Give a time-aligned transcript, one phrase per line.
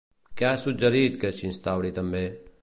[0.39, 2.25] Què ha suggerit que s'instauri també?